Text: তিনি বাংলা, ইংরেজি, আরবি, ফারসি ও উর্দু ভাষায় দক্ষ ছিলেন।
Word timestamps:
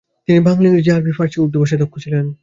তিনি 0.27 0.39
বাংলা, 0.39 0.65
ইংরেজি, 0.67 0.91
আরবি, 0.91 1.11
ফারসি 1.11 1.37
ও 1.39 1.43
উর্দু 1.43 1.57
ভাষায় 1.59 1.79
দক্ষ 1.79 1.95
ছিলেন। 1.99 2.25